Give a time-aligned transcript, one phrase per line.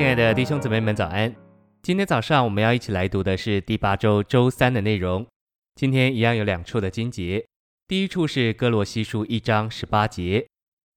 [0.00, 1.30] 亲爱的弟兄姊妹们，早安！
[1.82, 5.26] 今天早上我们要一起来读的是第八周周三的内容。
[5.74, 7.46] 今天一样有两处的经节，
[7.86, 10.48] 第一处是哥罗西书一章十八节，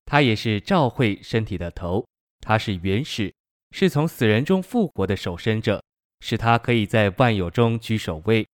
[0.05, 2.07] 他也是照会身体的头，
[2.39, 3.33] 他是元始，
[3.71, 5.83] 是从死人中复活的首生者，
[6.21, 8.47] 使他可以在万有中居首位。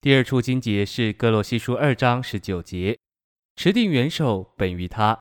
[0.00, 2.98] 第二处经节是哥罗西书二章十九节，
[3.56, 5.20] 持定元首本于他，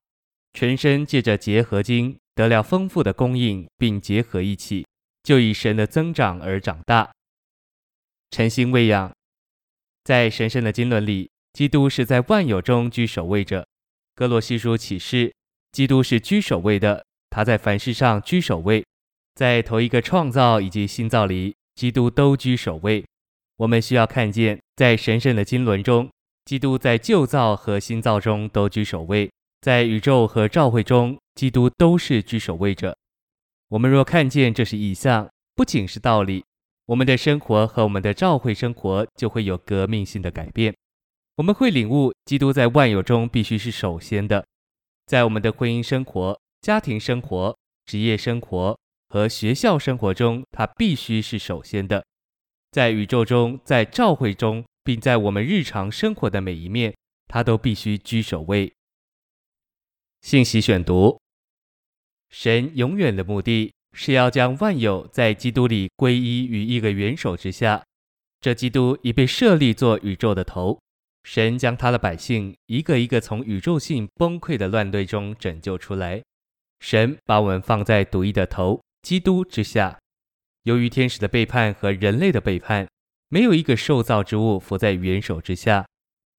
[0.53, 4.83] 全身借着结合经得了丰富的供应，并结合一起，
[5.21, 7.11] 就以神的增长而长大。
[8.31, 9.13] 晨星喂养，
[10.03, 13.67] 在神圣的经纶里，基督是在万有中居首位者。
[14.15, 15.31] 歌罗西书启示，
[15.71, 18.83] 基督是居首位的，他在凡事上居首位，
[19.35, 23.05] 在头一个创造以及新造里，基督都居首位。
[23.57, 26.09] 我们需要看见，在神圣的经纶中，
[26.45, 29.29] 基督在旧造和新造中都居首位，
[29.61, 32.97] 在宇宙和召会中，基督都是居首位者。
[33.69, 36.43] 我们若看见这是异象，不仅是道理，
[36.85, 40.75] 我们的生活和我们的召会生活就会有革命性的改变。
[41.35, 44.45] 我们会领悟，基督在万有中必须是首先的，
[45.05, 48.77] 在我们的婚姻生活、家庭生活、职业生活
[49.07, 52.05] 和学校生活中，他必须是首先的。
[52.71, 56.95] 在宇宙中，在召会中，并在我们日常生活的每一面，
[57.27, 58.71] 他都必须居首位。
[60.21, 61.19] 信息选读：
[62.31, 67.83] 神永远的目的是要将万有在基督里归依于一个元首之下。
[68.39, 70.79] 这基督已被设立做宇宙的头。
[71.23, 76.23] 神将他的百姓一个一个从宇宙性崩溃的乱队中拯救出来。
[76.79, 79.99] 神把我们放在独一的头基督之下。
[80.63, 82.87] 由于天使的背叛和人类的背叛，
[83.29, 85.85] 没有一个受造之物伏在元首之下，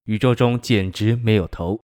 [0.06, 1.78] 宇宙中简直没有头。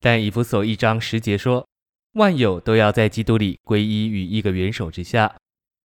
[0.00, 1.66] 但以弗所一章十节说，
[2.12, 5.36] 万有都要在基督里归依于一个元首之下。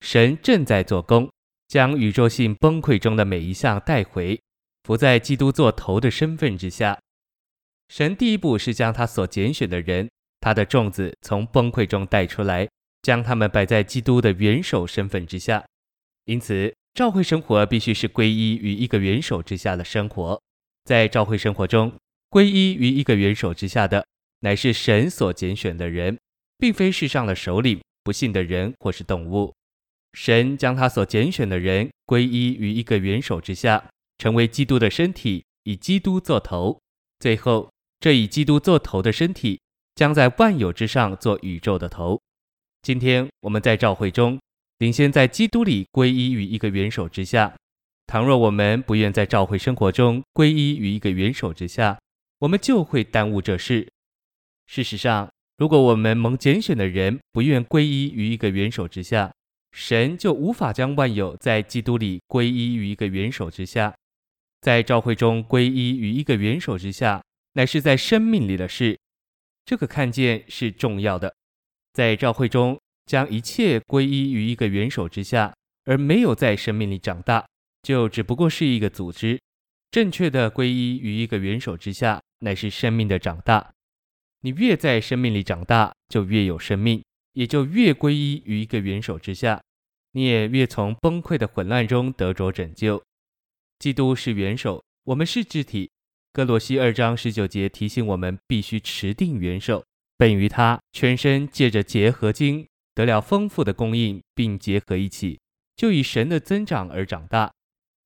[0.00, 1.30] 神正在做工，
[1.68, 4.40] 将宇宙性崩溃中的每一项带回，
[4.82, 6.98] 伏在基督做头的身份之下。
[7.88, 12.68] 神第一步是将他所拣选的人，他的众子从崩溃中带出来，
[13.02, 15.64] 将他们摆在基督的元首身份之下。
[16.24, 20.40] 因此，召会生活必须是归依于一个元首之下的生活。
[20.84, 21.92] 在召会生活中，
[22.28, 24.04] 归依于一个元首之下的，
[24.42, 26.18] 乃是神所拣选的人，
[26.58, 29.52] 并非世上的首领、不信的人或是动物。
[30.12, 33.88] 神将他所拣选的人归依于一个元首之下，
[34.18, 36.78] 成为基督的身体，以基督做头。
[37.18, 39.60] 最后，这以基督做头的身体，
[39.94, 42.20] 将在万有之上做宇宙的头。
[42.82, 44.38] 今天我们在召会中。
[44.78, 47.54] 领先在基督里归依于一个元首之下。
[48.08, 52.00] 倘若我们不愿在召会生活中归依于一个元首之下，
[52.40, 53.88] 我们就会耽误这事。
[54.66, 59.32] 事实上，如果我们蒙拣选的人不愿归依于一个元首之下，
[59.72, 63.94] 神就无法将万有在基督里归依于一个元首之下。
[64.60, 67.22] 在召会中归依于一个元首之下，
[67.54, 68.98] 乃是在生命里的事。
[69.64, 71.34] 这个看见是重要的。
[71.92, 72.78] 在召会中。
[73.04, 75.52] 将一切归依于一个元首之下，
[75.84, 77.44] 而没有在生命里长大，
[77.82, 79.40] 就只不过是一个组织。
[79.90, 83.72] 正确的归依于一个元首之下，乃是生命的长大。
[84.42, 89.62] 你越在生命里长大，就越有生命，也就越归依于一个元首之下。
[90.12, 93.02] 你也越从崩溃的混乱中得着拯救。
[93.78, 95.90] 基督是元首，我们是肢体。
[96.32, 99.84] 歌罗西二章十九节提醒我们，必须持定元首，
[100.16, 102.66] 本于他，全身借着结合经。
[102.94, 105.40] 得了丰富的供应，并结合一起，
[105.76, 107.50] 就以神的增长而长大。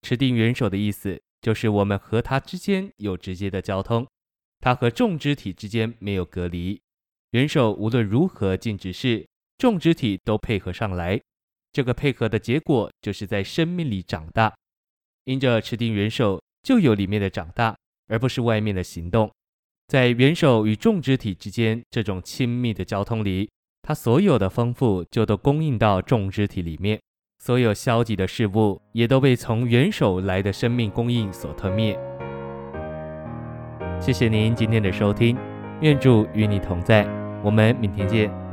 [0.03, 4.07] 持定元首的意思，就是我们和他之间有直接的交通，
[4.67, 6.77] 它和种植体之间没有隔离。
[7.31, 9.25] 元首无论如何尽职事，
[9.59, 11.21] 种植体都配合上来。
[11.73, 14.53] 这个配合的结果，就是在生命里长大。
[15.23, 17.77] 因着持定元首，就有里面的长大，
[18.09, 19.31] 而不是外面的行动。
[19.87, 23.49] 在元首与种植体之间这种亲密的交通里。
[23.83, 27.01] 他所有的丰富就都供应到种植体里面，
[27.39, 31.97] 所有消极的事物也都被从元首来的生命供应所吞灭。
[33.99, 35.37] 谢谢您今天的收听，
[35.81, 37.07] 愿主与你同在，
[37.43, 38.46] 我们明天见。